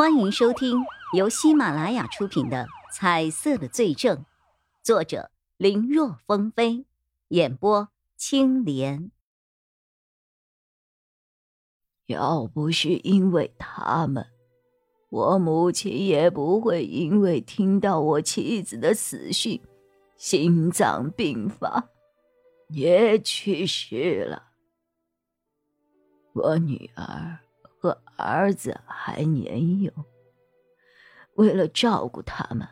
[0.00, 4.16] 欢迎收听由喜马拉雅出品的《彩色的罪证》，
[4.82, 6.86] 作者林若风飞，
[7.28, 7.86] 演播
[8.16, 9.10] 青莲。
[12.06, 14.26] 要不是因为他们，
[15.10, 19.60] 我母亲也不会因为听到我妻子的死讯，
[20.16, 21.90] 心脏病发，
[22.68, 24.44] 也去世了。
[26.32, 27.40] 我女儿
[27.80, 29.90] 和儿子还年幼，
[31.34, 32.68] 为了照顾他们，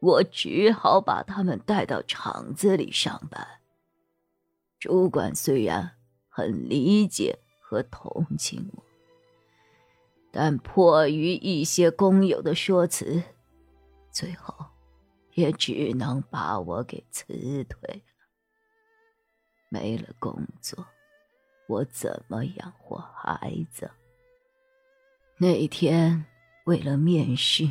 [0.00, 3.46] 我只好把他们带到厂子里上班。
[4.78, 5.92] 主管虽然
[6.28, 7.38] 很理解。
[7.62, 8.82] 和同情我，
[10.32, 13.22] 但迫于一些工友的说辞，
[14.10, 14.52] 最后
[15.34, 18.02] 也只能把我给辞退了。
[19.68, 20.84] 没了工作，
[21.68, 23.88] 我怎么养活孩子？
[25.42, 26.26] 那天
[26.64, 27.66] 为了面试，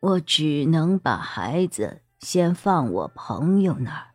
[0.00, 4.08] 我只能把孩子先放我朋友那儿。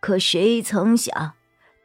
[0.00, 1.34] 可谁曾想？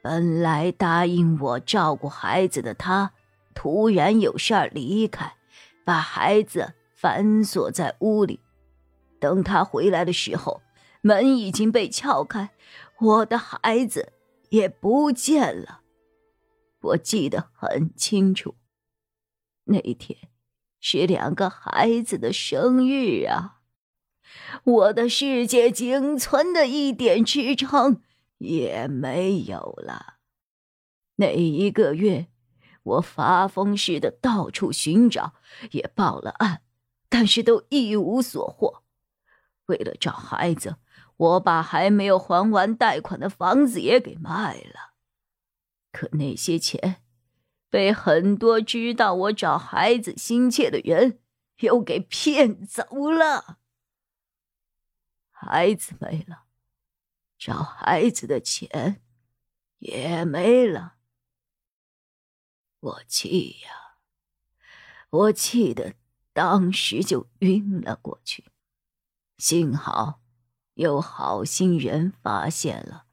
[0.02, 3.14] 本来答应我照顾孩子的他，
[3.54, 5.36] 突然有事儿离开，
[5.86, 8.40] 把孩子反锁在屋里。
[9.20, 10.64] 等他回来的时候，
[11.02, 12.50] 门已经被撬开，
[13.00, 14.14] 我的孩子
[14.50, 15.82] 也不见了。
[16.82, 18.56] 我记得很清楚，
[19.66, 20.30] 那天
[20.80, 23.62] 是两个孩子的生日啊！
[24.64, 28.02] 我的世界仅存的一点支撑。
[28.40, 30.16] 也没有了。
[31.16, 32.28] 那一个月，
[32.84, 35.34] 我发疯似的到处寻找，
[35.72, 36.62] 也报了案，
[37.08, 38.84] 但是都一无所获。
[39.68, 40.76] 为了找孩子，
[41.16, 44.94] 我把还没有还完贷款的房子也给卖了。
[45.94, 47.03] 可那些钱，
[47.74, 51.20] 被很多知道我找孩子心切的人
[51.62, 53.58] 又给骗走了。
[55.32, 56.44] 孩子没了。
[57.36, 59.02] 找孩子的钱
[59.80, 60.98] 也没了，
[62.80, 63.98] 我气呀！
[65.10, 65.96] 我气得
[66.32, 68.52] 当时就晕了过去。
[69.40, 70.22] 幸好
[70.76, 73.08] 有好心人发现了，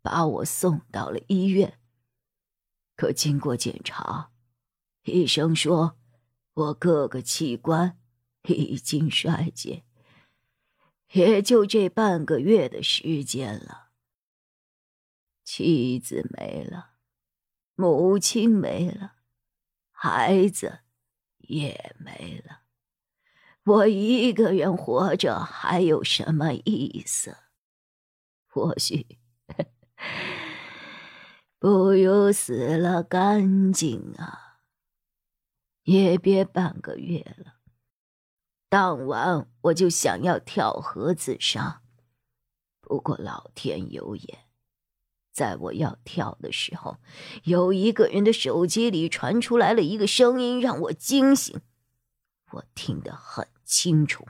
[0.00, 1.80] 把我送到了医院。
[2.96, 4.30] 可经过检查，
[5.02, 5.98] 医生说
[6.54, 7.98] 我各个器官
[8.44, 9.84] 已经衰竭。
[11.12, 13.90] 也就这半个月的时间了，
[15.44, 16.94] 妻子没了，
[17.76, 19.14] 母亲没了，
[19.92, 20.80] 孩子
[21.38, 22.62] 也没了，
[23.62, 27.36] 我一个人活着还有什么意思？
[28.48, 29.18] 或许
[31.64, 34.58] 不如死了干净啊！
[35.84, 37.54] 也别半个月了。
[38.68, 41.80] 当晚我就想要跳河自杀，
[42.82, 44.40] 不过老天有眼，
[45.32, 46.98] 在我要跳的时候，
[47.44, 51.62] 有一个人的手机里传出来了一个声音，让我惊醒。
[52.50, 54.28] 我听得很清楚，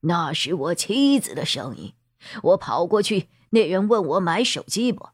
[0.00, 1.94] 那是我妻子的声音。
[2.42, 5.10] 我跑过去，那人问我买手机不？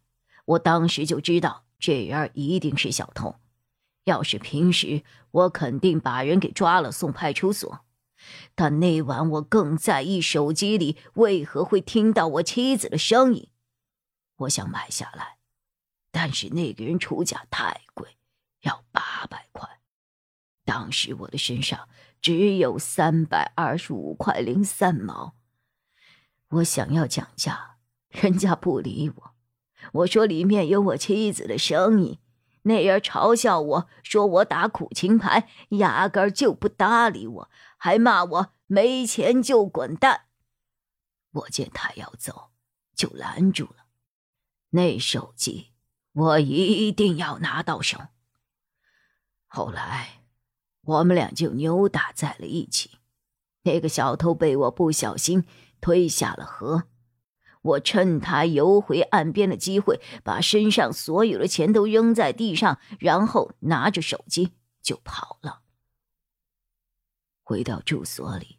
[0.53, 3.37] 我当时就知道这人一定是小偷。
[4.05, 7.85] 要是平时，我肯定把人给抓了送派出所。
[8.55, 13.49] 但那晚我更在意手机里为何会听到我妻子的声音。
[14.37, 15.39] 我想买下来，
[16.11, 18.17] 但是那个人出价太贵，
[18.63, 19.69] 要八百块。
[20.65, 21.89] 当时我的身上
[22.21, 25.35] 只有三百二十五块零三毛。
[26.49, 29.32] 我想要讲价，人家不理我。
[29.93, 32.19] 我说里面有我妻子的声音，
[32.63, 37.51] 那人嘲笑我说我打苦情牌，压根就不搭理我。
[37.77, 40.27] 还骂我没钱就滚蛋！
[41.33, 42.51] 我见他要走，
[42.95, 43.87] 就拦住了。
[44.71, 45.73] 那手机
[46.13, 47.99] 我一定要拿到手。
[49.49, 50.23] 后来，
[50.83, 52.99] 我们俩就扭打在了一起。
[53.65, 55.45] 那个小偷被我不小心
[55.81, 56.85] 推下了河，
[57.63, 64.51] 我趁他游回岸边的机会，把身上所有的钱都扔在地上，然后拿着手机
[64.83, 65.63] 就跑了。
[67.43, 68.59] 回到住所里，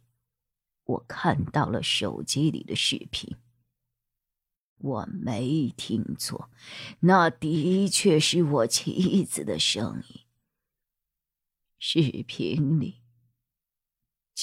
[0.84, 3.36] 我看到了手机里的视频。
[4.78, 6.50] 我没听错，
[7.00, 10.20] 那的确是我妻子的声音。
[11.78, 13.02] 视频里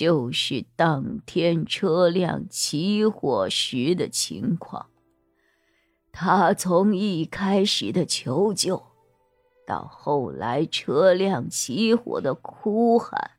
[0.02, 4.90] 就是当天车辆起火时的情况。
[6.12, 8.82] 他从一开始的求救，
[9.68, 13.34] 到后来车辆起火的哭喊。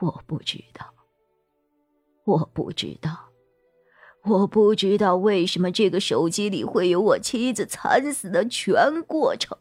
[0.00, 0.92] 我不知道，
[2.24, 3.28] 我不知道，
[4.24, 9.56] 我不知道为什么这个手机里会有我妻子惨死的全过程。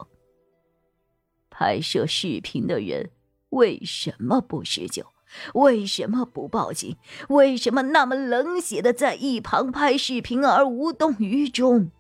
[1.52, 3.12] 拍摄视频的人
[3.50, 5.06] 为什么不施救？
[5.54, 6.98] 为什么不报警？
[7.30, 11.92] 为什么那么冷血的在一旁拍视频而无动于衷？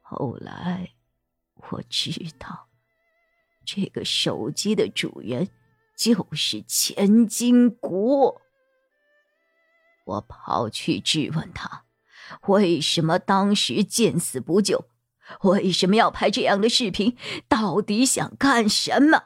[0.00, 0.92] 后来
[1.70, 2.68] 我知道，
[3.64, 5.48] 这个手机的主人
[5.96, 8.40] 就是钱金国。
[10.06, 11.84] 我跑去质问他，
[12.46, 14.86] 为什么当时见死不救？
[15.42, 17.14] 为什么要拍这样的视频？
[17.46, 19.24] 到底想干什么？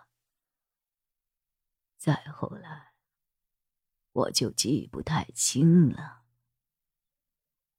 [2.02, 2.94] 再后来，
[4.10, 6.24] 我就记不太清了，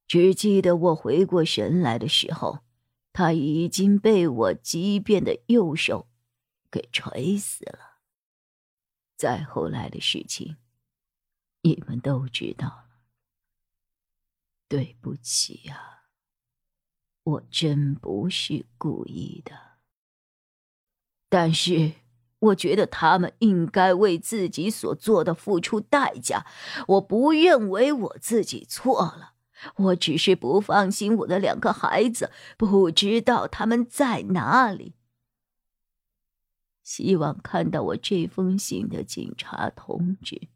[0.07, 2.63] 只记得我回过神来的时候，
[3.11, 6.07] 他已经被我畸变的右手
[6.71, 7.99] 给锤死了。
[9.17, 10.55] 再后来的事情，
[11.63, 13.01] 你们都知道了。
[14.69, 16.05] 对不起呀，
[17.23, 19.79] 我真不是故意的，
[21.27, 22.02] 但是。
[22.43, 26.45] 我觉得他们应该为自己所做的付出代价。
[26.87, 29.33] 我不认为我自己错了，
[29.75, 34.95] 我只是不放心我的两个孩子，不知道他们在哪里。
[36.83, 40.49] 希望看到我这封信的警察同志，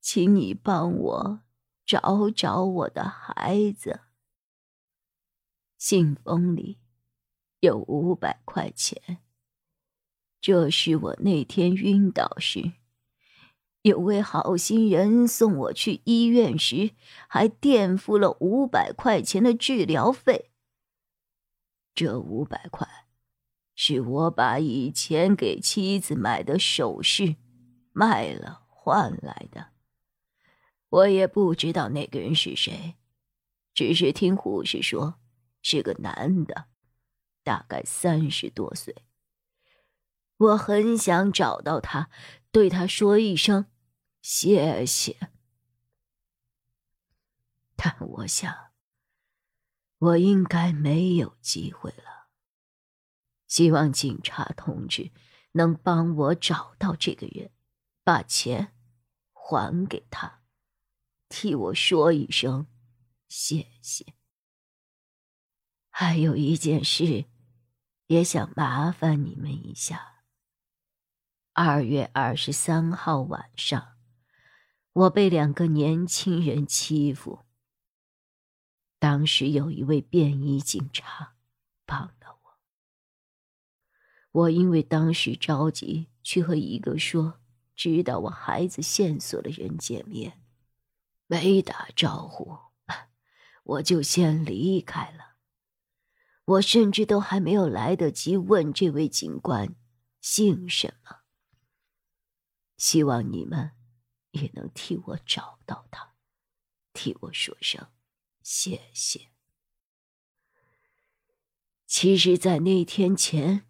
[0.00, 1.40] 请你帮我
[1.84, 4.02] 找找我的孩子。
[5.76, 6.78] 信封里
[7.58, 9.18] 有五百块钱。
[10.40, 12.72] 这是我那天晕倒时，
[13.82, 16.92] 有位好心人送我去医院时，
[17.28, 20.50] 还垫付了五百块钱的治疗费。
[21.94, 22.88] 这五百块，
[23.74, 27.36] 是我把以前给妻子买的首饰
[27.92, 29.68] 卖了换来的。
[30.88, 32.94] 我也不知道那个人是谁，
[33.74, 35.16] 只是听护士说
[35.60, 36.64] 是个男的，
[37.44, 38.94] 大概三十多岁。
[40.40, 42.08] 我很想找到他，
[42.50, 43.66] 对他说一声
[44.22, 45.30] 谢谢，
[47.76, 48.72] 但我想，
[49.98, 52.30] 我应该没有机会了。
[53.46, 55.12] 希望警察同志
[55.52, 57.50] 能帮我找到这个人，
[58.02, 58.72] 把钱
[59.34, 60.40] 还给他，
[61.28, 62.66] 替我说一声
[63.28, 64.14] 谢谢。
[65.90, 67.26] 还有一件事，
[68.06, 70.19] 也想麻烦你们一下。
[71.62, 73.92] 二月二十三号晚上，
[74.94, 77.40] 我被两个年轻人欺负。
[78.98, 81.34] 当时有一位便衣警察
[81.84, 82.58] 帮了我。
[84.30, 87.42] 我因为当时着急去和一个说
[87.76, 90.40] 知道我孩子线索的人见面，
[91.26, 92.56] 没打招呼，
[93.64, 95.34] 我就先离开了。
[96.46, 99.76] 我甚至都还没有来得及问这位警官
[100.22, 101.19] 姓什么。
[102.80, 103.72] 希望你们
[104.30, 106.14] 也能替我找到他，
[106.94, 107.88] 替我说声
[108.42, 109.28] 谢谢。
[111.84, 113.68] 其实，在那天前，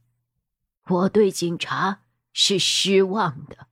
[0.87, 3.67] 我对警察是失望的。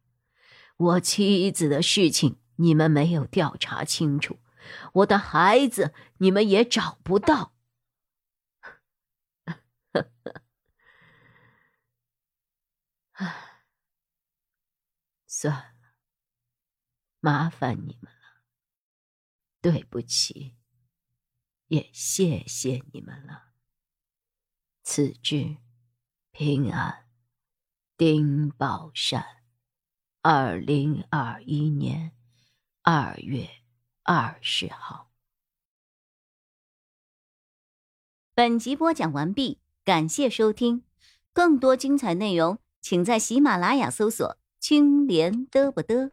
[0.76, 4.40] 我妻子的事情你们没有调查清楚，
[4.94, 7.54] 我的孩子你们也找不到。
[13.12, 13.44] 唉。
[15.40, 15.94] 算了，
[17.20, 18.42] 麻烦你们了。
[19.60, 20.56] 对不起，
[21.68, 23.52] 也谢谢你们了。
[24.82, 25.58] 此致，
[26.32, 27.08] 平安，
[27.96, 29.44] 丁宝善，
[30.22, 32.16] 二零二一年
[32.82, 33.48] 二月
[34.02, 35.12] 二十号。
[38.34, 40.82] 本集播讲完毕，感谢收听。
[41.32, 44.36] 更多精彩内容，请在喜马拉雅搜索。
[44.60, 46.10] 青莲嘚不嘚。